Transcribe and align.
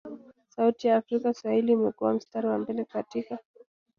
sauti 0.47 0.87
ya 0.87 0.97
afrika 0.97 1.33
Swahili 1.33 1.71
imekua 1.71 2.13
mstari 2.13 2.47
wa 2.47 2.57
mbele 2.57 2.85
katika 2.85 3.39